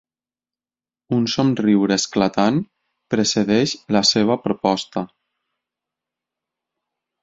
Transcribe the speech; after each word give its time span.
Un 1.17 1.27
somriure 1.33 1.99
esclatant 2.01 2.59
precedeix 3.15 3.77
la 3.99 4.05
seva 4.15 4.41
proposta. 4.49 5.09